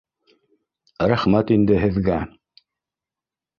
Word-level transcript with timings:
Рәхмәт 1.11 1.53
инде 1.57 1.79
һеҙгә 1.85 2.17